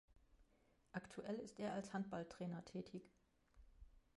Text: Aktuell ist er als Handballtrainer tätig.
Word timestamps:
Aktuell 0.93 1.35
ist 1.35 1.59
er 1.59 1.73
als 1.73 1.93
Handballtrainer 1.93 2.65
tätig. 2.65 3.07